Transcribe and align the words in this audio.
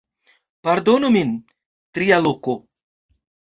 Pardonu 0.67 1.11
min... 1.17 1.35
tria 1.99 2.19
loko 2.29 2.59